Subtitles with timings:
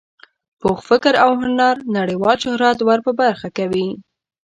[0.59, 3.87] پوخ فکر او هنر نړیوال شهرت ور په برخه کوي.